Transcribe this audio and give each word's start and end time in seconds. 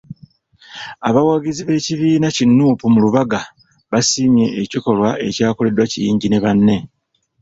Abawagizi 1.07 1.61
b'ekibiina 1.67 2.27
ki 2.35 2.43
Nuupu 2.45 2.85
mu 2.93 2.99
Lubaga 3.05 3.41
basiimye 3.91 4.45
ekikolwa 4.61 5.09
ekyakoleddwa 5.27 5.85
Kiyingi 5.91 6.27
ne 6.29 6.39
banne. 6.43 6.77